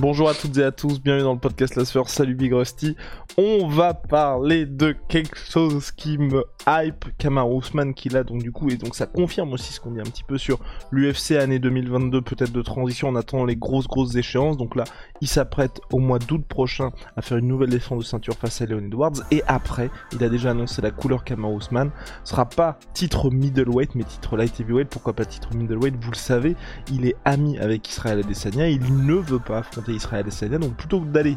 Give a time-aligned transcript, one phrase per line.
[0.00, 2.96] Bonjour à toutes et à tous, bienvenue dans le podcast La Sphère, salut Big Rusty.
[3.36, 8.52] On va parler de quelque chose qui me hype, Kamar Ousmane qui l'a donc du
[8.52, 10.60] coup, et donc ça confirme aussi ce qu'on dit un petit peu sur
[10.92, 14.56] l'UFC année 2022, peut-être de transition en attendant les grosses grosses échéances.
[14.56, 14.84] Donc là,
[15.20, 18.66] il s'apprête au mois d'août prochain à faire une nouvelle défense de ceinture face à
[18.66, 21.90] Leon Edwards, et après, il a déjà annoncé la couleur Kamar Ousmane.
[22.24, 26.16] Ce sera pas titre middleweight, mais titre light heavyweight, pourquoi pas titre middleweight, vous le
[26.16, 26.56] savez,
[26.90, 31.00] il est ami avec Israël Adesanya, il ne veut pas affronter Israël Adesanya, donc plutôt
[31.00, 31.36] que d'aller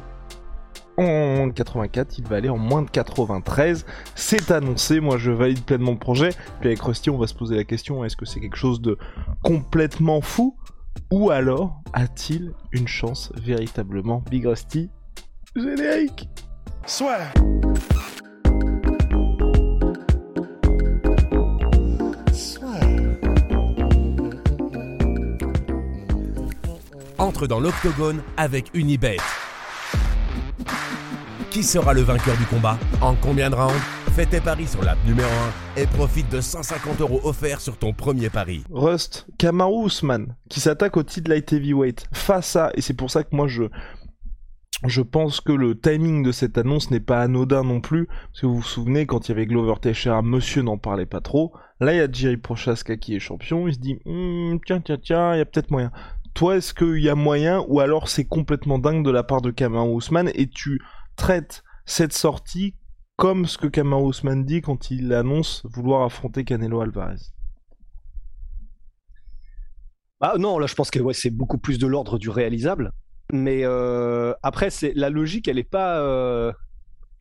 [0.97, 1.03] en
[1.35, 3.85] moins de 84, il va aller en moins de 93.
[4.15, 6.29] C'est annoncé, moi je valide pleinement le projet.
[6.59, 8.97] Puis avec Rusty, on va se poser la question est-ce que c'est quelque chose de
[9.43, 10.55] complètement fou?
[11.11, 14.23] Ou alors a-t-il une chance véritablement?
[14.29, 14.89] Big Rusty
[15.55, 16.29] Générique
[16.85, 17.31] Soit.
[27.17, 29.17] Entre dans l'octogone avec Unibet.
[31.49, 33.79] Qui sera le vainqueur du combat En combien de rounds
[34.11, 35.29] Fais tes paris sur l'app numéro
[35.77, 38.63] 1 et profite de 150 euros offerts sur ton premier pari.
[38.69, 43.23] Rust, Kamaru Usman, qui s'attaque au titre light heavyweight, face à, et c'est pour ça
[43.23, 43.63] que moi je,
[44.85, 48.45] je pense que le timing de cette annonce n'est pas anodin non plus, parce que
[48.45, 51.93] vous vous souvenez, quand il y avait Glover Teixeira, monsieur n'en parlait pas trop, là
[51.93, 55.33] il y a Jerry Prochaska qui est champion, il se dit, Hmm, tiens, tiens, tiens,
[55.35, 55.91] il y a peut-être moyen.
[56.35, 59.51] Toi, est-ce qu'il y a moyen, ou alors c'est complètement dingue de la part de
[59.51, 60.81] Kamaru Usman, et tu
[61.15, 62.75] traites cette sortie
[63.15, 67.21] comme ce que Kamaru Usman dit quand il annonce vouloir affronter Canelo Alvarez?
[70.19, 72.91] Ah non, là je pense que c'est beaucoup plus de l'ordre du réalisable.
[73.31, 75.99] Mais euh, après, la logique, elle est pas.
[76.01, 76.51] euh,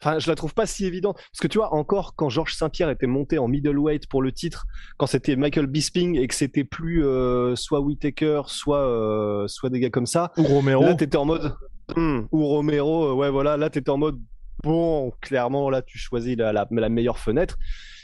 [0.05, 1.17] Enfin, je la trouve pas si évidente.
[1.17, 4.67] Parce que tu vois, encore quand Georges Saint-Pierre était monté en middleweight pour le titre,
[4.99, 9.81] quand c'était Michael Bisping et que c'était plus euh, soit Whitaker, soit, euh, soit des
[9.81, 11.57] gars comme ça, Ou Romero là t'étais en mode.
[11.97, 14.21] Hmm, ou Romero, euh, ouais, voilà, là t'étais en mode.
[14.63, 17.57] Bon, clairement, là tu choisis la, la, la meilleure fenêtre.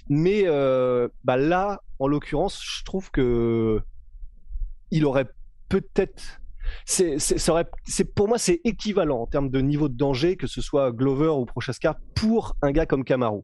[0.09, 3.81] Mais euh, bah là, en l'occurrence, je trouve que
[4.91, 5.29] il aurait
[5.69, 6.40] peut-être.
[6.85, 7.19] C'est,
[8.15, 11.45] pour moi, c'est équivalent en termes de niveau de danger, que ce soit Glover ou
[11.45, 13.41] Prochaska, pour un gars comme Kamaru.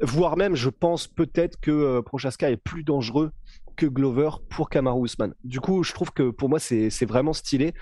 [0.00, 3.30] Voire même, je pense peut-être que euh, Prochaska est plus dangereux
[3.76, 5.34] que Glover pour Kamaru Usman.
[5.44, 7.74] Du coup, je trouve que pour moi, c'est, vraiment stylé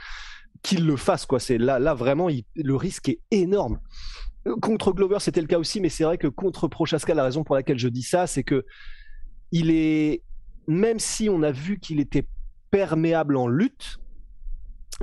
[0.62, 1.26] qu'il le fasse.
[1.26, 1.38] Quoi.
[1.50, 3.78] Là, là vraiment, le risque est énorme.
[4.60, 7.54] Contre Glover, c'était le cas aussi, mais c'est vrai que contre Prochaska, la raison pour
[7.54, 8.64] laquelle je dis ça, c'est que
[9.53, 10.22] il est,
[10.66, 12.26] même si on a vu qu'il était
[12.70, 13.99] perméable en lutte,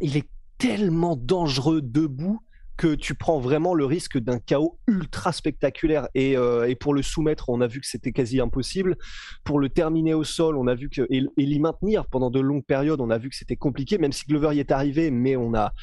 [0.02, 0.28] il est
[0.58, 2.42] tellement dangereux debout
[2.80, 6.08] que tu prends vraiment le risque d'un chaos ultra spectaculaire.
[6.16, 8.96] Et, euh, et pour le soumettre, on a vu que c'était quasi impossible.
[9.44, 12.64] Pour le terminer au sol, on a vu que et, l'y maintenir pendant de longues
[12.64, 15.54] périodes, on a vu que c'était compliqué, même si Glover y est arrivé, mais on
[15.54, 15.74] a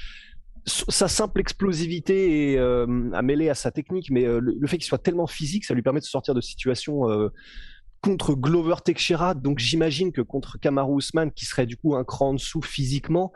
[0.64, 4.86] sa simple explosivité et, euh, à mêler à sa technique, mais euh, le, fait qu'il
[4.86, 7.02] soit tellement physique, ça lui permet de sortir de situations
[8.00, 9.34] contre Glover Teixeira.
[9.34, 13.32] Donc j'imagine que contre Kamaru Usman, qui serait du coup un cran en dessous physiquement,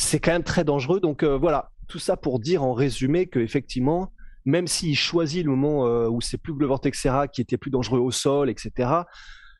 [0.00, 1.00] c'est quand même très dangereux.
[1.00, 4.12] Donc euh, voilà, tout ça pour dire en résumé que effectivement,
[4.44, 7.98] même s'il choisit le moment euh, où c'est plus Glover Teixeira qui était plus dangereux
[7.98, 8.90] au sol, etc.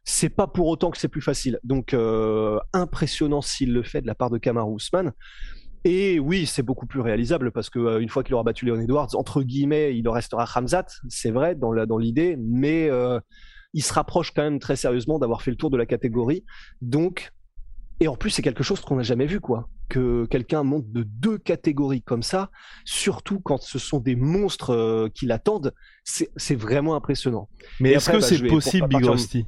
[0.05, 1.59] C'est pas pour autant que c'est plus facile.
[1.65, 5.13] Donc euh, impressionnant s'il le fait de la part de Kamaru Usman.
[5.85, 9.17] Et oui, c'est beaucoup plus réalisable parce que une fois qu'il aura battu Leon Edwards,
[9.17, 12.91] entre guillemets, il en restera Hamzat, c'est vrai dans la- dans l'idée, mais
[13.75, 16.45] il se rapproche quand même très sérieusement d'avoir fait le tour de la catégorie.
[16.81, 17.33] Donc,
[18.01, 19.69] et en plus, c'est quelque chose qu'on n'a jamais vu, quoi.
[19.89, 22.51] Que quelqu'un monte de deux catégories comme ça,
[22.85, 25.75] surtout quand ce sont des monstres euh, qui l'attendent,
[26.05, 27.49] c'est vraiment impressionnant.
[27.81, 29.47] Mais est-ce que bah, c'est possible, Big Rusty?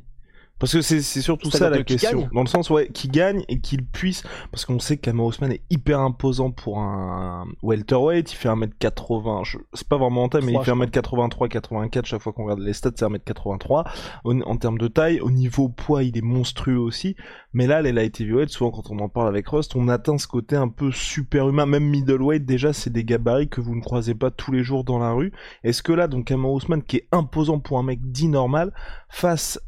[0.61, 2.29] Parce que c'est c'est surtout ça la question.
[2.35, 4.23] Dans le sens, ouais, qui gagne et qu'il puisse.
[4.53, 8.31] Parce qu'on sait que Kamaru Usman est hyper imposant pour un welterweight.
[8.33, 9.43] Il fait 1m80.
[9.45, 10.87] je- C'est pas vraiment en taille, mais il fait je crois.
[10.87, 12.07] 1m83, 84.
[12.07, 13.85] Chaque fois qu'on regarde les stats, c'est 1m83.
[14.25, 17.17] En, en termes de taille, au niveau poids, il est monstrueux aussi.
[17.53, 20.27] Mais là, les light heavyweight, souvent quand on en parle avec Rust, on atteint ce
[20.29, 21.67] côté un peu super humain.
[21.67, 24.99] Même middleweight, déjà, c'est des gabarits que vous ne croisez pas tous les jours dans
[24.99, 25.33] la rue.
[25.65, 28.73] Est-ce que là, donc, Kamaru Usman, qui est imposant pour un mec dit normal,
[29.09, 29.59] face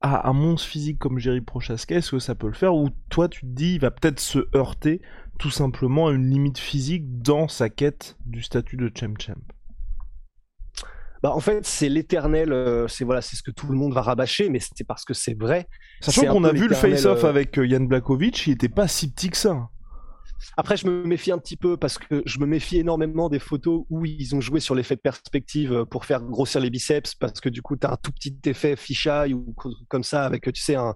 [0.00, 3.28] à un monstre physique comme Jerry Prochaska, est-ce que ça peut le faire Ou toi,
[3.28, 5.00] tu te dis, il va peut-être se heurter
[5.38, 9.34] tout simplement à une limite physique dans sa quête du statut de champ champ
[11.22, 12.52] bah, en fait, c'est l'éternel.
[12.52, 15.14] Euh, c'est voilà, c'est ce que tout le monde va rabâcher, mais c'est parce que
[15.14, 15.66] c'est vrai.
[16.00, 19.10] Sachant qu'on a vu le face-off euh, avec Yann euh, Blakovic, il était pas si
[19.10, 19.68] petit que ça.
[20.56, 23.84] Après, je me méfie un petit peu parce que je me méfie énormément des photos
[23.90, 27.48] où ils ont joué sur l'effet de perspective pour faire grossir les biceps parce que
[27.48, 29.54] du coup, tu as un tout petit effet fisheye ou
[29.88, 30.94] comme ça avec, tu sais, un,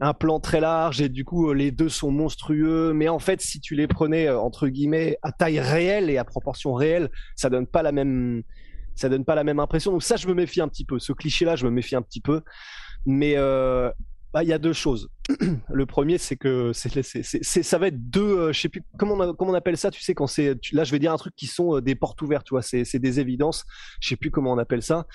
[0.00, 2.92] un plan très large et du coup, les deux sont monstrueux.
[2.92, 6.74] Mais en fait, si tu les prenais entre guillemets à taille réelle et à proportion
[6.74, 8.42] réelle, ça donne pas la même
[8.94, 9.92] ça donne pas la même impression.
[9.92, 10.98] Donc ça, je me méfie un petit peu.
[10.98, 12.42] Ce cliché-là, je me méfie un petit peu.
[13.06, 13.90] Mais euh,
[14.34, 15.08] bah, il y a deux choses.
[15.72, 19.32] le premier, c'est que c'est, ça va être deux, euh, je sais plus comment on,
[19.32, 19.92] comment on appelle ça.
[19.92, 22.20] Tu sais quand c'est, là, je vais dire un truc qui sont euh, des portes
[22.20, 22.44] ouvertes.
[22.44, 23.64] Tu vois, c'est, des évidences.
[24.00, 25.06] Je sais plus comment on appelle ça.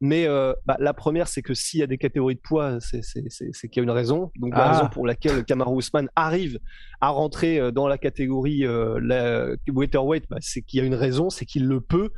[0.00, 0.28] Mais
[0.64, 3.80] bah, la première, c'est que s'il y a des catégories de poids, c'est, qu'il y
[3.80, 4.30] a une raison.
[4.36, 4.72] Donc la ah.
[4.72, 6.60] raison pour laquelle Kamaru Usman arrive
[7.00, 11.46] à rentrer dans la catégorie la, welterweight, bah, c'est qu'il y a une raison, c'est
[11.46, 12.12] qu'il le peut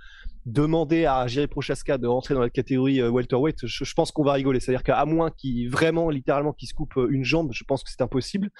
[0.46, 4.32] demander à Jerry Prochaska de rentrer dans la catégorie euh, welterweight, je, pense qu'on va
[4.32, 4.60] rigoler.
[4.60, 7.90] C'est-à-dire qu'à moins qu'il vraiment littéralement qu'il se coupe euh, une jambe, je pense que
[7.90, 8.50] c'est impossible.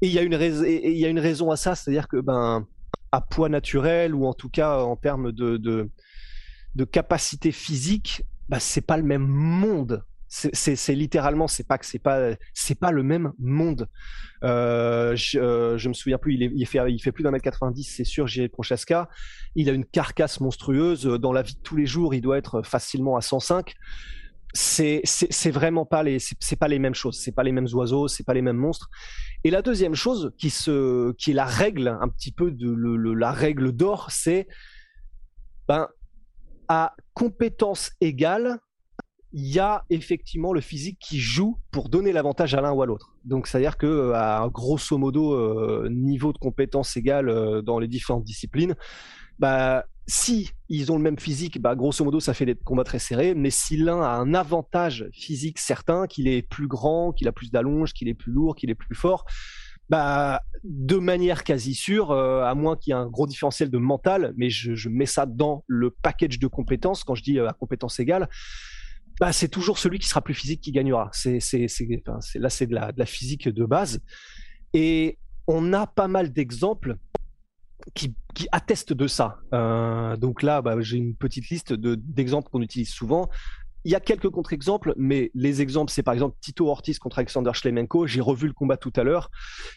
[0.00, 2.66] Et il y a une raison, à ça, c'est-à-dire que ben
[3.12, 8.80] à poids naturel ou en tout cas en termes de de, capacité physique, ben, c'est
[8.80, 10.02] pas le même monde
[10.34, 13.86] c'est littéralement, c'est pas que c'est pas, c'est pas le même monde.
[14.42, 18.26] Euh, je, euh, je, me souviens plus, il, fait, plus d'un mètre 90, c'est sûr.
[18.26, 19.10] J'ai Prochaska,
[19.56, 21.04] il a une carcasse monstrueuse.
[21.04, 23.74] Dans la vie de tous les jours, il doit être facilement à 105.
[24.54, 28.06] C'est c'est vraiment pas les c'est pas les mêmes choses, c'est pas les mêmes oiseaux,
[28.08, 28.90] c'est pas les mêmes monstres.
[29.44, 33.32] Et la deuxième chose qui se qui est la règle un petit peu de la
[33.32, 34.46] règle d'or, c'est
[35.68, 35.88] ben
[36.68, 38.58] à compétence égale,
[39.32, 42.86] il y a effectivement le physique qui joue pour donner l'avantage à l'un ou à
[42.86, 43.14] l'autre.
[43.24, 47.88] Donc, c'est-à-dire que euh, à grosso modo euh, niveau de compétence égal euh, dans les
[47.88, 48.74] différentes disciplines,
[49.38, 52.98] bah si ils ont le même physique, bah grosso modo ça fait des combats très
[52.98, 53.34] serrés.
[53.34, 57.50] Mais si l'un a un avantage physique certain, qu'il est plus grand, qu'il a plus
[57.50, 59.24] d'allonge, qu'il est plus lourd, qu'il est plus fort,
[59.88, 64.32] bah, de manière quasi sûre, à moins qu'il y ait un gros différentiel de mental,
[64.36, 68.28] mais je, mets ça dans le package de compétences quand je dis à compétence égale,
[69.20, 71.10] bah, c'est toujours celui qui sera plus physique qui gagnera.
[71.12, 71.66] C'est, c'est,
[72.34, 74.00] là, c'est de la, de la physique de base.
[74.72, 76.96] Et on a pas mal d'exemples
[77.94, 79.38] qui, qui attestent de ça.
[79.52, 83.28] Euh, donc là, bah, j'ai une petite liste de, d'exemples qu'on utilise souvent.
[83.84, 87.50] Il y a quelques contre-exemples, mais les exemples, c'est par exemple Tito Ortiz contre Alexander
[87.52, 88.06] Schlemenko.
[88.06, 89.28] J'ai revu le combat tout à l'heure.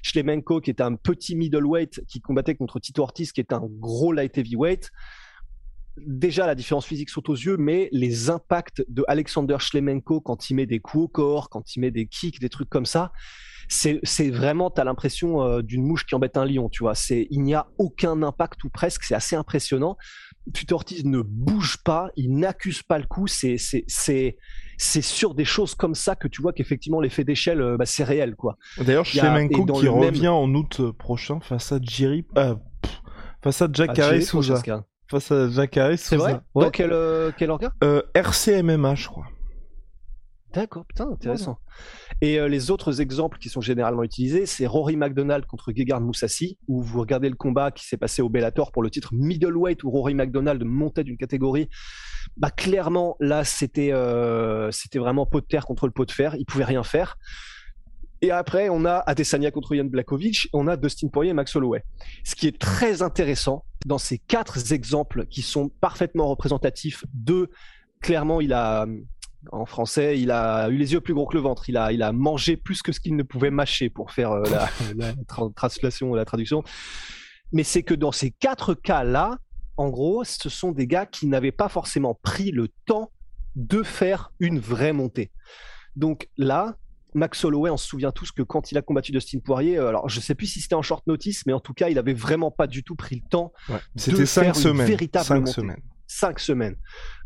[0.03, 4.11] Schlemenko, qui est un petit middleweight, qui combattait contre Tito Ortiz, qui est un gros
[4.11, 4.91] light heavyweight
[5.97, 10.55] déjà la différence physique saute aux yeux, mais les impacts de Alexander Schlemenko quand il
[10.55, 13.11] met des coups au corps, quand il met des kicks, des trucs comme ça,
[13.67, 16.93] c'est vraiment, tu as l'impression euh, d'une mouche qui embête un lion, tu vois.
[17.09, 19.97] Il n'y a aucun impact ou presque, c'est assez impressionnant.
[20.71, 23.57] Ortiz ne bouge pas, il n'accuse pas le coup, c'est
[24.77, 28.35] sur des choses comme ça que tu vois qu'effectivement l'effet d'échelle euh, bah, c'est réel
[28.35, 28.57] quoi.
[28.79, 32.55] D'ailleurs Schlemenko qui revient en août prochain face à Jiri euh,
[33.41, 34.29] face à Jack Harris
[35.09, 39.25] face à Jacques C'est vrai Dans quel, euh, quel organe euh, RCMMA, je crois.
[40.53, 41.59] D'accord, putain, intéressant.
[42.21, 46.57] Et euh, les autres exemples qui sont généralement utilisés, c'est Rory McDonald contre Gegard Moussassi,
[46.69, 49.89] où vous regardez le combat qui s'est passé au Bellator pour le titre middleweight, où
[49.89, 51.69] Rory McDonald montait d'une catégorie.
[52.37, 53.91] Bah clairement, là, c'était
[54.71, 56.35] c'était vraiment pot de terre contre le pot de fer.
[56.35, 57.17] Il pouvait rien faire.
[58.21, 61.83] Et après, on a Adesanya contre Jan Blakovic, on a Dustin Poirier et Max Holloway.
[62.23, 67.49] Ce qui est très intéressant dans ces quatre exemples qui sont parfaitement représentatifs de,
[68.01, 68.87] clairement, il a,
[69.51, 71.69] en français, il a eu les yeux plus gros que le ventre.
[71.69, 74.43] Il a, il a mangé plus que ce qu'il ne pouvait mâcher pour faire euh,
[74.49, 75.13] la, la
[75.53, 76.63] translation, la traduction.
[77.51, 79.37] Mais c'est que dans ces quatre cas-là,
[79.77, 83.11] en gros, ce sont des gars qui n'avaient pas forcément pris le temps
[83.55, 85.31] de faire une vraie montée.
[85.95, 86.75] Donc là,
[87.15, 90.09] Max Holloway, on se souvient tous que quand il a combattu Dustin Poirier, euh, alors
[90.09, 92.51] je sais plus si c'était en short notice, mais en tout cas, il avait vraiment
[92.51, 94.81] pas du tout pris le temps de faire semaines.
[94.81, 95.81] une véritable cinq semaines.
[96.07, 96.75] Cinq semaines.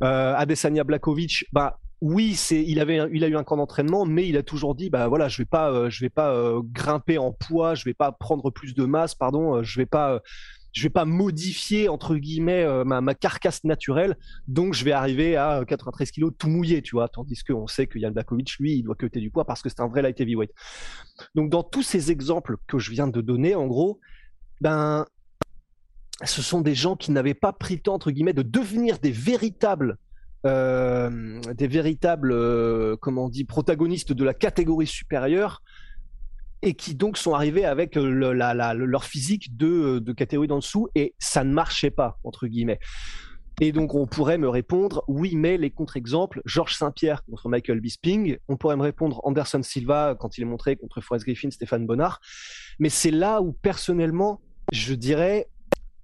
[0.03, 4.27] Euh, Adesanya Blakovic, bah oui, c'est il avait il a eu un camp d'entraînement, mais
[4.27, 7.17] il a toujours dit bah voilà, je vais pas euh, je vais pas euh, grimper
[7.17, 10.21] en poids, je vais pas prendre plus de masse, pardon, je vais pas
[10.71, 15.63] je vais pas modifier entre guillemets euh, ma, carcasse naturelle, donc je vais arriver à
[15.67, 17.07] 93 kilos tout mouillé, tu vois.
[17.07, 19.81] Tandis qu'on sait que Jan Blakovic, lui, il doit cuter du poids parce que c'est
[19.81, 20.51] un vrai light heavyweight.
[21.35, 23.99] Donc dans tous ces exemples que je viens de donner, en gros,
[24.61, 25.05] ben
[26.23, 29.11] ce sont des gens qui n'avaient pas pris le temps entre guillemets de devenir des
[29.11, 29.97] véritables
[30.45, 32.33] des véritables,
[32.99, 35.61] comment on dit, protagonistes de la catégorie supérieure
[36.61, 41.43] et qui donc sont arrivés avec leur physique de, de catégorie d'en dessous et ça
[41.43, 42.79] ne marchait pas entre guillemets.
[43.61, 48.37] Et donc, on pourrait me répondre, oui, mais les contre-exemples, Georges Saint-Pierre contre Michael Bisping,
[48.47, 52.21] on pourrait me répondre Anderson Silva quand il est montré contre Forrest Griffin, Stéphane Bonnard.
[52.79, 54.39] Mais c'est là où, personnellement,
[54.71, 55.49] je dirais,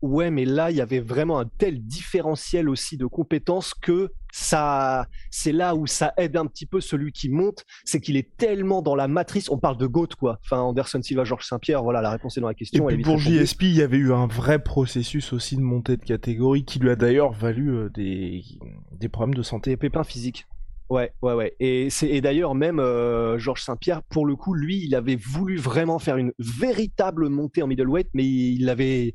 [0.01, 5.07] ouais, mais là, il y avait vraiment un tel différentiel aussi de compétences que ça,
[5.31, 8.81] c'est là où ça aide un petit peu celui qui monte, c'est qu'il est tellement
[8.81, 9.49] dans la matrice.
[9.49, 10.39] On parle de GOAT, quoi.
[10.43, 12.89] Enfin, Anderson Silva, Georges Saint-Pierre, voilà, la réponse est dans la question.
[12.89, 16.03] Et puis pour JSP, il y avait eu un vrai processus aussi de montée de
[16.03, 18.43] catégorie qui lui a d'ailleurs valu euh, des,
[18.91, 19.69] des problèmes de santé.
[19.69, 20.45] Des pépins physiques.
[20.89, 21.55] Ouais, ouais, ouais.
[21.61, 26.17] Et d'ailleurs même euh, Georges Saint-Pierre, pour le coup, lui, il avait voulu vraiment faire
[26.17, 29.13] une véritable montée en middleweight, mais il avait il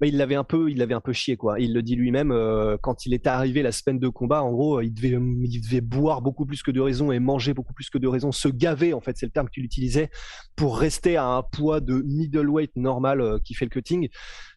[0.00, 1.58] l'avait un peu, il l'avait un peu chié quoi.
[1.60, 4.42] Il le dit lui-même euh, quand il était arrivé la semaine de combat.
[4.42, 7.72] En gros, il devait, il devait boire beaucoup plus que de raison et manger beaucoup
[7.72, 10.10] plus que de raison, se gaver en fait, c'est le terme qu'il utilisait
[10.56, 14.08] pour rester à un poids de middleweight normal euh, qui fait le cutting.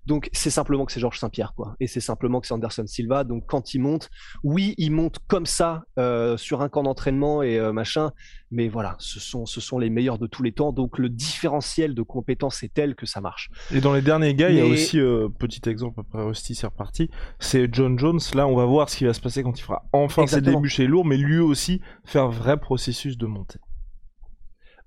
[0.06, 3.24] Donc c'est simplement que c'est Georges Saint-Pierre quoi, et c'est simplement que c'est Anderson Silva.
[3.24, 4.10] Donc quand il monte,
[4.44, 8.12] oui, il monte comme ça euh, sur un camp d'entraînement et euh, machin,
[8.50, 10.72] mais voilà, ce sont ce sont les meilleurs de tous les temps.
[10.72, 13.50] Donc le différentiel de compétences est tel que ça marche.
[13.72, 16.68] Et dans les derniers gars, il y a aussi euh, petit exemple après Rusty c'est
[16.68, 18.20] reparti, c'est John Jones.
[18.34, 20.70] Là, on va voir ce qui va se passer quand il fera enfin ses débuts
[20.70, 23.60] chez lourd, mais lui aussi faire un vrai processus de montée.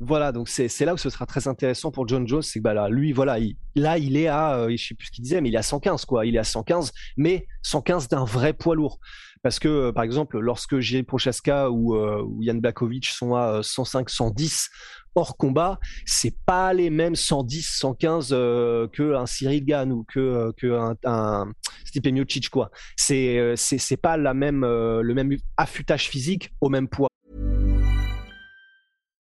[0.01, 2.75] Voilà, donc c'est là où ce sera très intéressant pour John Jones, c'est que bah
[2.75, 5.41] là, lui, voilà, il, là, il est à, euh, je sais plus ce qu'il disait,
[5.41, 6.27] mais il est à 115, quoi.
[6.27, 8.99] Il est à 115, mais 115 d'un vrai poids lourd.
[9.43, 13.63] Parce que, euh, par exemple, lorsque Jiri Prochaska ou, euh, ou Yann Blakovic sont à
[13.63, 14.71] 105, 110
[15.17, 20.53] hors combat, c'est pas les mêmes 110, 115 que un Cyril Gann ou que,
[21.05, 21.53] un
[21.85, 22.71] Stipe Miocic, quoi.
[22.97, 27.09] C'est c'est pas la même, le même affûtage physique au même poids.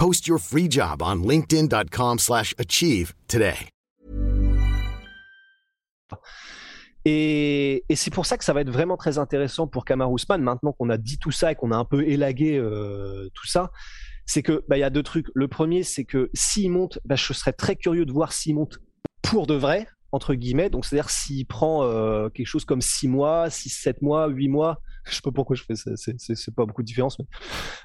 [0.00, 3.68] Post your free job on linkedin.com slash achieve today.
[7.04, 10.72] Et, c'est pour ça que ça va être vraiment très intéressant pour Kamar Ousmane, maintenant
[10.72, 13.72] qu'on a dit tout ça et qu'on a un peu élagué euh, tout ça,
[14.24, 15.26] c'est que bah, il y a deux trucs.
[15.34, 18.78] Le premier, c'est que s'il monte, bah, je serais très curieux de voir s'il monte
[19.20, 20.70] pour de vrai, entre guillemets.
[20.70, 24.80] Donc c'est-à-dire s'il prend euh, quelque chose comme 6 mois, 6, 7 mois, 8 mois,
[25.08, 27.18] je sais pas pourquoi je fais ça, c'est pas beaucoup de différence,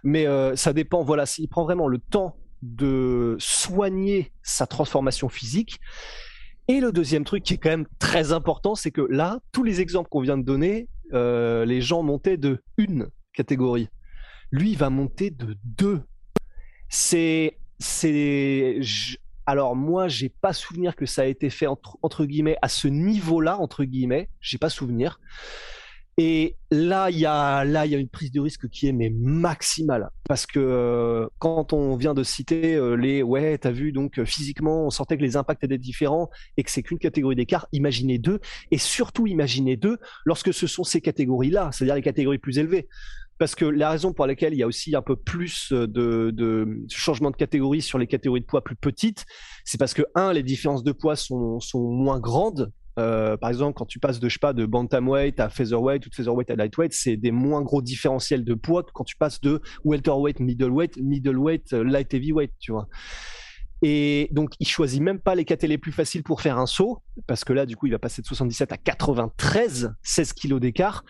[0.03, 1.03] mais, euh, ça dépend.
[1.03, 5.79] Voilà, s'il prend vraiment le temps de soigner sa transformation physique.
[6.67, 9.81] Et le deuxième truc qui est quand même très important, c'est que là, tous les
[9.81, 13.89] exemples qu'on vient de donner, euh, les gens montaient de une catégorie.
[14.51, 16.01] Lui, il va monter de deux.
[16.89, 17.57] C'est,
[19.45, 23.59] alors moi, j'ai pas souvenir que ça a été fait entre guillemets à ce niveau-là
[23.59, 24.29] entre guillemets.
[24.39, 25.19] J'ai pas souvenir.
[26.17, 28.93] Et là, il y a là, il y a une prise de risque qui est
[28.93, 33.91] mais maximale parce que euh, quand on vient de citer euh, les ouais, t'as vu
[33.91, 37.35] donc euh, physiquement, on sentait que les impacts étaient différents et que c'est qu'une catégorie
[37.35, 37.67] d'écart.
[37.73, 38.39] Imaginez deux
[38.71, 42.87] et surtout imaginez deux lorsque ce sont ces catégories-là, c'est-à-dire les catégories plus élevées.
[43.37, 46.85] Parce que la raison pour laquelle il y a aussi un peu plus de, de
[46.87, 49.25] changement de catégorie sur les catégories de poids plus petites,
[49.65, 53.77] c'est parce que un, les différences de poids sont, sont moins grandes euh, par exemple,
[53.77, 56.55] quand tu passes de, je sais pas, de bantamweight à featherweight ou de featherweight à
[56.55, 60.97] lightweight, c'est des moins gros différentiels de poids que quand tu passes de welterweight, middleweight,
[60.97, 62.87] middleweight, euh, light heavyweight, tu vois.
[63.81, 67.03] Et donc, il choisit même pas les catés les plus faciles pour faire un saut,
[67.27, 71.03] parce que là, du coup, il va passer de 77 à 93, 16 kilos d'écart.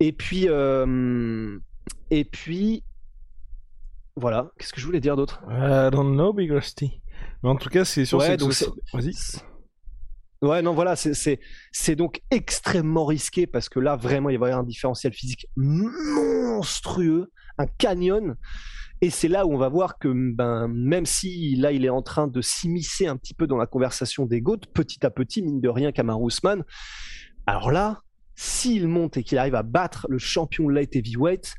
[0.00, 1.58] Et puis, euh,
[2.10, 2.82] et puis,
[4.16, 4.50] voilà.
[4.58, 5.42] Qu'est-ce que je voulais dire d'autre?
[5.48, 7.00] I don't know, Big Rusty.
[7.42, 8.18] Mais en tout cas, c'est sûr.
[8.18, 8.52] Ouais, donc
[8.94, 9.12] Vas-y.
[10.42, 14.64] Ouais, non, voilà, c'est donc extrêmement risqué parce que là, vraiment, il va y avoir
[14.64, 18.34] un différentiel physique monstrueux, un canyon.
[19.00, 22.02] Et c'est là où on va voir que ben, même si là, il est en
[22.02, 25.60] train de s'immiscer un petit peu dans la conversation des GOAT, petit à petit, mine
[25.60, 26.64] de rien, Kamar Ousmane,
[27.46, 28.02] alors là,
[28.34, 31.54] s'il monte et qu'il arrive à battre le champion light heavyweight,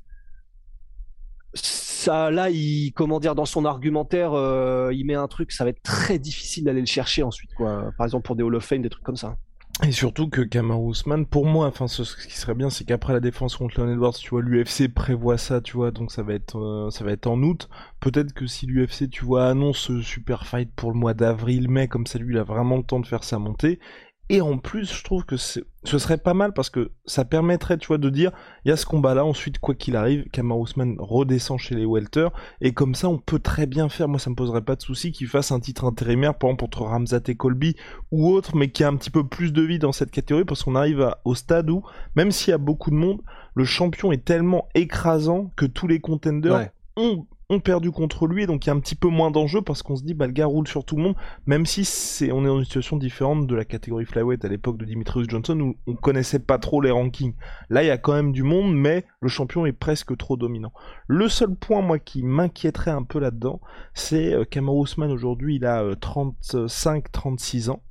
[2.08, 5.84] là il comment dire dans son argumentaire euh, il met un truc ça va être
[5.84, 8.90] très difficile d'aller le chercher ensuite quoi par exemple pour des Hall of Fame des
[8.90, 9.38] trucs comme ça
[9.82, 13.20] Et surtout que Kamaru Usman, pour moi, enfin, ce, qui serait bien, c'est qu'après la
[13.20, 16.60] défense contre Leon Edwards, tu vois, l'UFC prévoit ça, tu vois, donc ça va être,
[16.60, 17.70] euh, ça va être en août.
[18.00, 21.88] Peut-être que si l'UFC, tu vois, annonce ce super fight pour le mois d'avril, mai,
[21.88, 23.80] comme ça, lui, il a vraiment le temps de faire sa montée.
[24.30, 27.88] Et en plus, je trouve que ce serait pas mal parce que ça permettrait, tu
[27.88, 28.32] vois, de dire,
[28.64, 32.30] il y a ce combat-là, ensuite, quoi qu'il arrive, Kamar Ousmane redescend chez les welter,
[32.62, 35.12] et comme ça, on peut très bien faire, moi ça me poserait pas de souci
[35.12, 37.76] qu'il fasse un titre intérimaire, par exemple, entre Ramzat et Colby,
[38.12, 40.64] ou autre, mais qui a un petit peu plus de vie dans cette catégorie, parce
[40.64, 41.84] qu'on arrive au stade où,
[42.16, 43.22] même s'il y a beaucoup de monde,
[43.56, 48.66] le champion est tellement écrasant que tous les contenders ont perdu contre lui, et donc
[48.66, 50.46] il y a un petit peu moins d'enjeu parce qu'on se dit, bah le gars
[50.46, 53.56] roule sur tout le monde, même si c'est, on est dans une situation différente de
[53.56, 57.36] la catégorie flyweight à l'époque de Dimitrius Johnson où on connaissait pas trop les rankings.
[57.70, 60.74] Là, il y a quand même du monde, mais le champion est presque trop dominant.
[61.08, 63.62] Le seul point, moi, qui m'inquiéterait un peu là-dedans,
[63.94, 67.84] c'est euh, Ousmane aujourd'hui, il a 35-36 euh, ans.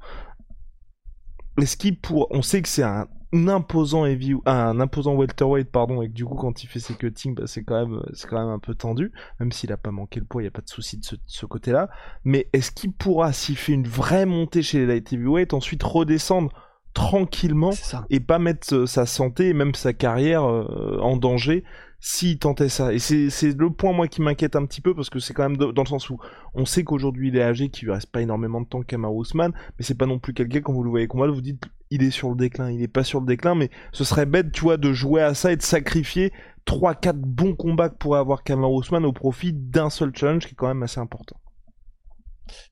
[1.61, 6.09] Est-ce qu'il pour, on sait que c'est un imposant heavy, un imposant welterweight pardon et
[6.09, 8.53] que du coup quand il fait ses cuttings bah, c'est quand même c'est quand même
[8.53, 10.69] un peu tendu même s'il a pas manqué le poids il y a pas de
[10.69, 11.89] souci de ce, côté-là
[12.25, 16.51] mais est-ce qu'il pourra s'il fait une vraie montée chez les light heavyweight ensuite redescendre
[16.93, 17.73] tranquillement
[18.11, 21.65] et pas mettre euh, sa santé et même sa carrière euh, en danger
[22.05, 22.93] s'il tentait ça?
[22.93, 25.57] Et c'est le point, moi, qui m'inquiète un petit peu, parce que c'est quand même
[25.57, 26.19] dans le sens où
[26.53, 29.53] on sait qu'aujourd'hui il est âgé, qu'il lui reste pas énormément de temps Kamar Ousmane,
[29.79, 31.63] mais c'est pas non plus quelqu'un, quand vous le voyez combattre, vous dites
[31.93, 34.51] il est sur le déclin, il est pas sur le déclin, mais ce serait bête,
[34.51, 36.33] tu vois, de jouer à ça et de sacrifier
[36.67, 40.57] 3-4 bons combats que pourrait avoir Kamar Ousmane au profit d'un seul challenge qui est
[40.57, 41.37] quand même assez important.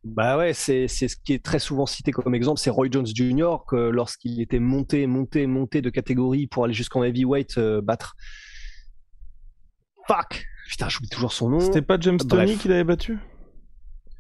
[0.05, 3.59] Bah ouais, c'est ce qui est très souvent cité comme exemple, c'est Roy Jones Jr.
[3.69, 8.17] que lorsqu'il était monté, monté, monté de catégorie pour aller jusqu'en heavyweight euh, battre
[10.09, 11.61] Fuck Putain, j'oublie toujours son nom.
[11.61, 13.19] C'était pas James Tony qui l'avait battu?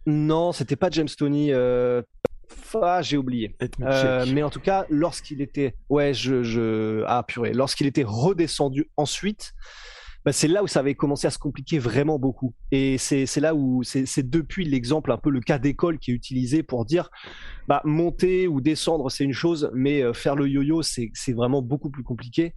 [0.06, 1.52] Non, c'était pas James Tony.
[1.52, 2.02] Euh...
[2.80, 3.56] Ah, j'ai oublié.
[3.80, 8.88] Euh, mais en tout cas, lorsqu'il était, ouais, je, je, ah purée, lorsqu'il était redescendu
[8.96, 9.54] ensuite,
[10.24, 12.54] bah, c'est là où ça avait commencé à se compliquer vraiment beaucoup.
[12.70, 16.62] Et c'est là où c'est depuis l'exemple, un peu le cas d'école qui est utilisé
[16.62, 17.10] pour dire,
[17.68, 21.90] bah, monter ou descendre, c'est une chose, mais euh, faire le yo-yo, c'est vraiment beaucoup
[21.90, 22.54] plus compliqué.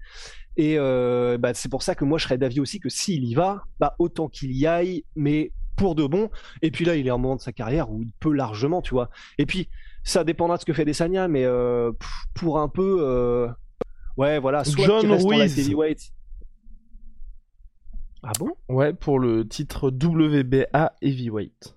[0.58, 3.34] Et euh, bah, c'est pour ça que moi, je serais d'avis aussi que s'il y
[3.34, 6.30] va, bah, autant qu'il y aille, mais pour de bon.
[6.62, 8.82] Et puis là, il est à un moment de sa carrière où il peut largement,
[8.82, 9.10] tu vois.
[9.38, 9.70] Et puis,
[10.04, 11.92] ça dépendra de ce que fait Desania, mais euh,
[12.34, 13.48] pour un peu, euh,
[14.18, 15.74] ouais, voilà, soit John Ruiz.
[18.24, 18.52] Ah bon?
[18.70, 21.76] Ouais, pour le titre WBA Heavyweight.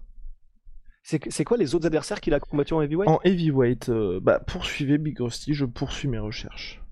[1.03, 3.09] C'est quoi les autres adversaires qu'il a combattu en heavyweight?
[3.09, 3.91] En heavyweight,
[4.23, 6.83] bah poursuivez Big Rusty, je poursuis mes recherches.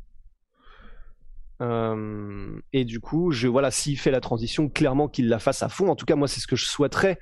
[1.62, 5.88] Euh, et du coup, voilà, s'il fait la transition, clairement qu'il la fasse à fond.
[5.88, 7.18] En tout cas, moi, c'est ce que je souhaiterais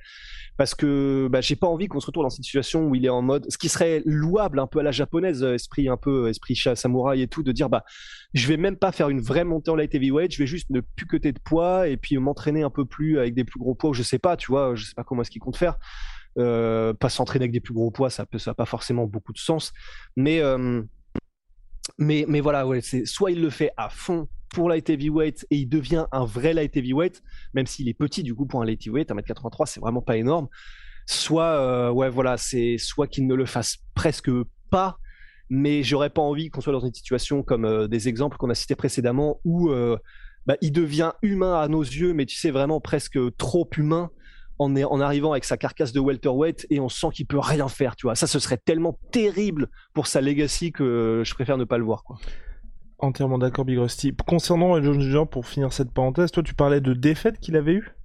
[0.57, 3.09] parce que bah, j'ai pas envie qu'on se retrouve dans cette situation où il est
[3.09, 6.29] en mode, ce qui serait louable un peu à la japonaise, euh, esprit un peu
[6.29, 7.83] esprit samouraï et tout, de dire bah
[8.33, 10.81] je vais même pas faire une vraie montée en light heavyweight, je vais juste ne
[10.81, 13.91] plus cuter de poids et puis m'entraîner un peu plus avec des plus gros poids.
[13.93, 15.77] Je sais pas, tu vois, je sais pas comment est-ce qu'il compte faire.
[16.39, 19.33] Euh, pas s'entraîner avec des plus gros poids, ça peut, ça a pas forcément beaucoup
[19.33, 19.71] de sens,
[20.15, 20.81] mais euh,
[21.97, 25.67] mais, mais voilà, c'est soit il le fait à fond pour light heavyweight et il
[25.67, 27.21] devient un vrai light heavyweight,
[27.53, 30.47] même s'il est petit du coup pour un light heavyweight, 1m83 c'est vraiment pas énorme.
[31.05, 34.31] Soit, euh, ouais, voilà, c'est soit qu'il ne le fasse presque
[34.69, 34.99] pas,
[35.49, 38.55] mais j'aurais pas envie qu'on soit dans une situation comme euh, des exemples qu'on a
[38.55, 39.97] cités précédemment où euh,
[40.45, 44.11] bah, il devient humain à nos yeux, mais tu sais vraiment presque trop humain
[44.63, 48.07] en, arrivant avec sa carcasse de welterweight et on sent qu'il peut rien faire, tu
[48.07, 48.15] vois.
[48.15, 52.03] Ça, ce serait tellement terrible pour sa legacy que je préfère ne pas le voir,
[52.03, 52.17] quoi.
[52.99, 54.15] Entièrement d'accord, Big Rusty.
[54.25, 57.95] Concernant John Jr., pour finir cette parenthèse, toi, tu parlais de défaite qu'il avait eu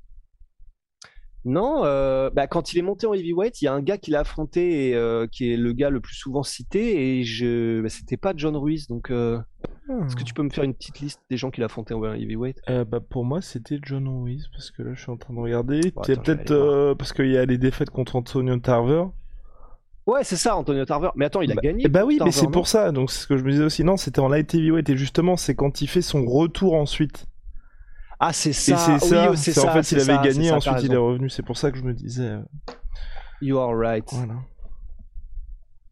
[1.49, 4.11] non, euh, bah, quand il est monté en heavyweight, il y a un gars qui
[4.11, 7.89] l'a affronté et euh, qui est le gars le plus souvent cité et je, bah,
[7.89, 8.87] c'était pas John Ruiz.
[8.87, 9.39] Donc, euh,
[10.07, 12.05] est-ce que tu peux me faire une petite liste des gens qu'il a affronté en
[12.13, 12.61] heavyweight?
[12.69, 15.81] Bah, pour moi, c'était John Ruiz parce que là, je suis en train de regarder.
[15.91, 19.05] peut-être parce qu'il y a les défaites contre Antonio Tarver.
[20.07, 21.11] Ouais, c'est ça, Antonio Tarver.
[21.17, 21.89] Mais attends, il a bah, gagné.
[21.89, 22.93] Bah oui, mais c'est pour ça.
[22.93, 23.85] Donc, c'est ce que je me disais aussi.
[23.85, 27.27] Non, c'était en light heavyweight et justement, c'est quand il fait son retour ensuite.
[28.21, 28.77] Ah, c'est ça.
[28.77, 29.37] c'est ça.
[29.37, 31.31] c'est en fait, il avait gagné, ensuite il est revenu.
[31.31, 32.29] C'est pour ça que je me disais.
[32.29, 32.43] Euh,
[33.41, 34.05] you are right.
[34.13, 34.35] Voilà.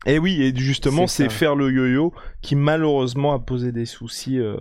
[0.06, 4.56] Et oui, et justement, c'est faire le yo-yo qui malheureusement a posé des soucis euh,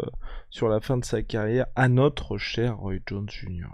[0.49, 3.67] sur la fin de sa carrière à notre cher Roy Jones Jr.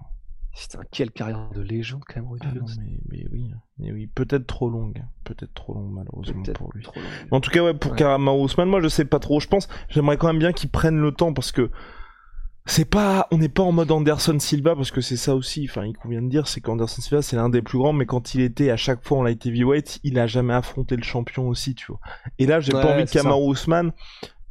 [0.54, 2.68] Putain, quelle carrière de légende quand même, Roy ah Jones.
[3.10, 6.86] mais, oui, mais oui, peut-être trop longue, peut-être trop longue malheureusement pour lui.
[7.32, 8.42] En tout cas, ouais, pour ouais.
[8.42, 9.40] Ousmane, moi je sais pas trop.
[9.40, 11.72] Je pense, j'aimerais quand même bien qu'il prenne le temps parce que
[12.66, 15.68] c'est pas, on n'est pas en mode Anderson Silva parce que c'est ça aussi.
[15.70, 18.36] Enfin, il convient de dire, c'est qu'Anderson Silva c'est l'un des plus grands, mais quand
[18.36, 21.76] il était à chaque fois en light heavyweight, il a jamais affronté le champion aussi,
[21.76, 22.00] tu vois.
[22.38, 23.92] Et là, j'ai pas envie de Kamaru Usman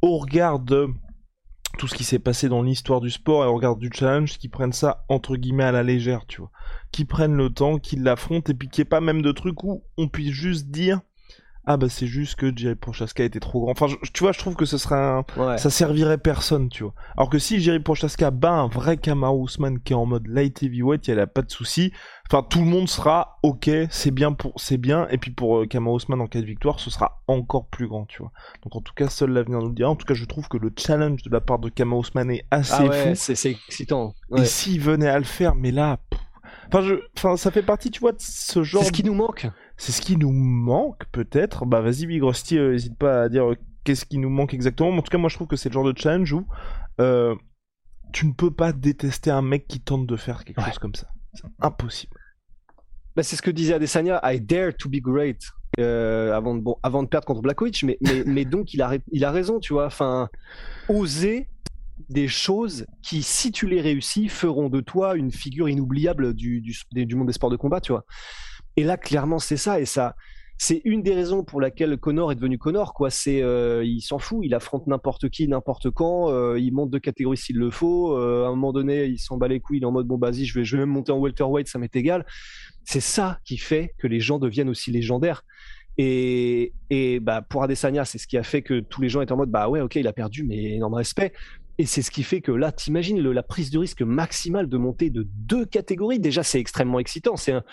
[0.01, 0.87] au regard de
[1.77, 4.49] tout ce qui s'est passé dans l'histoire du sport et au regard du challenge, qui
[4.49, 6.51] prennent ça entre guillemets à la légère, tu vois.
[6.91, 9.63] Qui prennent le temps, qui l'affrontent et puis qu'il n'y ait pas même de trucs
[9.63, 10.99] où on puisse juste dire
[11.65, 13.71] ah bah c'est juste que Jerry Prochaska était trop grand.
[13.71, 15.23] Enfin, tu vois, je trouve que ce serait un...
[15.57, 16.93] ça servirait personne, tu vois.
[17.15, 20.63] Alors que si Jerry Prochaska bat un vrai Kamaru Usman qui est en mode light
[20.63, 21.93] heavyweight, il y a pas de souci.
[22.27, 25.07] Enfin, tout le monde sera ok, c'est bien pour, c'est bien.
[25.11, 28.05] Et puis pour euh, Kamaru Usman en cas de victoire, ce sera encore plus grand,
[28.05, 28.31] tu vois.
[28.63, 29.89] Donc en tout cas, seul l'avenir nous le dira.
[29.89, 32.45] En tout cas, je trouve que le challenge de la part de Kamaru Usman est
[32.49, 33.21] assez ah ouais, fou.
[33.35, 34.15] C'est excitant.
[34.35, 35.99] Et s'il venait à le faire, mais là.
[36.73, 36.95] Enfin, je...
[37.17, 38.81] enfin, ça fait partie, tu vois, de ce genre.
[38.81, 39.47] C'est ce qui nous manque.
[39.81, 41.65] C'est ce qui nous manque, peut-être.
[41.65, 44.91] Bah, vas-y, Big Rusty, n'hésite euh, pas à dire euh, qu'est-ce qui nous manque exactement.
[44.91, 46.45] en tout cas, moi, je trouve que c'est le genre de challenge où
[46.99, 47.33] euh,
[48.13, 51.07] tu ne peux pas détester un mec qui tente de faire quelque chose comme ça.
[51.33, 52.15] C'est impossible.
[53.15, 55.41] Bah, c'est ce que disait Adesanya, I dare to be great.
[55.79, 59.25] avant, de, bon, avant de perdre contre Blackowicz, mais, mais, mais donc il a, il
[59.25, 59.87] a raison, tu vois.
[59.87, 60.29] Enfin,
[60.89, 61.49] oser
[62.07, 66.75] des choses qui, si tu les réussis, feront de toi une figure inoubliable du, du,
[66.91, 68.05] du monde des sports de combat, tu vois.
[68.77, 69.79] Et là, clairement, c'est ça.
[69.79, 70.15] Et ça,
[70.63, 72.93] c'est une des raisons pour laquelle Connor est devenu Connor.
[72.93, 73.09] Quoi.
[73.09, 76.29] C'est, euh, il s'en fout, il affronte n'importe qui, n'importe quand.
[76.29, 78.15] Euh, il monte de catégorie s'il le faut.
[78.15, 79.77] Euh, à un moment donné, il s'en bat les couilles.
[79.77, 81.79] Il est en mode bon, vas-y, je vais, je vais même monter en welterweight, ça
[81.79, 82.27] m'est égal.
[82.83, 85.43] C'est ça qui fait que les gens deviennent aussi légendaires.
[85.97, 89.31] Et, et bah, pour Adesanya, c'est ce qui a fait que tous les gens étaient
[89.31, 91.33] en mode bah ouais, ok, il a perdu, mais énorme respect.
[91.79, 95.09] Et c'est ce qui fait que là, t'imagines la prise de risque maximale de monter
[95.09, 96.19] de deux catégories.
[96.19, 97.35] Déjà, c'est extrêmement excitant.
[97.35, 97.63] C'est un,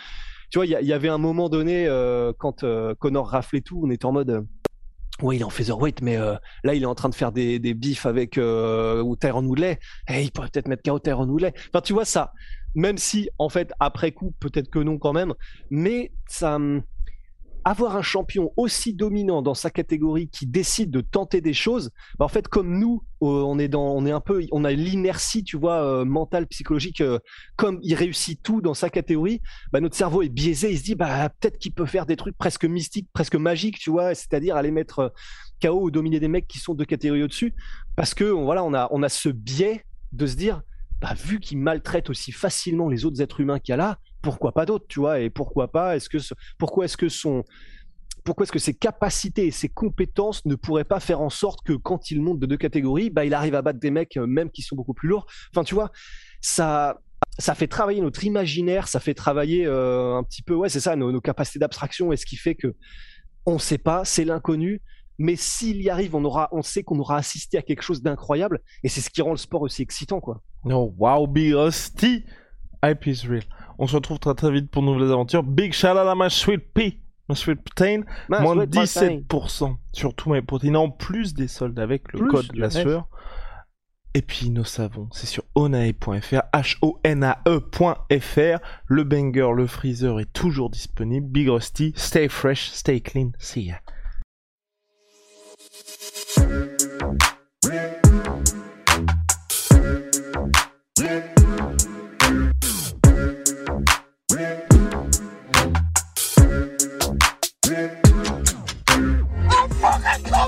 [0.51, 3.91] tu vois, il y, avait un moment donné euh, quand euh, Connor raflait tout, on
[3.91, 4.31] était en mode.
[4.31, 4.43] Euh,
[5.21, 8.07] oui, il est en featherweight, mais là, il est en train de faire des, bifs
[8.07, 9.81] avec euh, Tyron Woodley.
[10.09, 11.53] Et il pourrait peut-être mettre KO Tyron Woodley.
[11.73, 12.33] Enfin, tu vois ça.
[12.77, 15.35] Même si, en fait, après coup, peut-être que non quand même.
[15.71, 16.83] Mais ça, hum,
[17.69, 22.25] avoir un champion aussi dominant dans sa catégorie qui décide de tenter des choses, bah
[22.25, 25.45] en fait comme nous, euh, on est dans, on est un peu, on a l'inertie,
[25.45, 27.03] tu vois, euh, mentale, psychologique.
[27.03, 27.19] Euh,
[27.57, 30.71] comme il réussit tout dans sa catégorie, bah notre cerveau est biaisé.
[30.71, 33.91] Il se dit, bah peut-être qu'il peut faire des trucs presque mystiques, presque magiques, tu
[33.91, 35.13] vois, c'est-à-dire aller mettre
[35.63, 37.55] KO ou dominer des mecs qui sont deux catégories au-dessus,
[37.97, 40.63] parce que voilà, on a, on a ce biais de se dire,
[41.03, 44.53] bah vu qu'il maltraite aussi facilement les autres êtres humains qu'il y a là, pourquoi
[44.53, 46.19] pas d'autres, tu vois Et pourquoi pas Est-ce que
[46.59, 47.45] pourquoi est-ce que son
[48.25, 51.73] pourquoi est-ce que ses capacités et ses compétences ne pourraient pas faire en sorte que
[51.73, 54.51] quand il monte de deux catégories, bah il arrive à battre des mecs euh, même
[54.51, 55.27] qui sont beaucoup plus lourds.
[55.51, 55.91] Enfin, tu vois,
[56.41, 57.01] ça
[57.39, 60.97] ça fait travailler notre imaginaire, ça fait travailler euh, un petit peu, ouais, c'est ça,
[60.97, 62.75] nos, capacités d'abstraction et ce qui fait que
[63.47, 64.83] on ne sait pas, c'est l'inconnu.
[65.19, 68.61] Mais s'il y arrive, on aura, on sait qu'on aura assisté à quelque chose d'incroyable,
[68.85, 70.43] et c'est ce qui rend le sport aussi excitant, quoi.
[70.65, 72.25] No, wow, be rusty,
[72.85, 73.43] hype is real.
[73.79, 75.43] On se retrouve très très vite pour de nouvelles aventures.
[75.43, 78.03] Big shout out à ma sweet pea, ma sweet protein.
[78.29, 82.71] moins de 17% sur tous mes protéines, en plus des soldes avec le code la
[82.71, 83.09] sueur.
[84.15, 88.59] Et puis nos savons, c'est sur onae.fr, H-O-N-A-E.fr.
[88.87, 91.29] Le banger, le freezer est toujours disponible.
[91.29, 93.31] Big Rusty, stay fresh, stay clean.
[93.39, 93.81] See ya.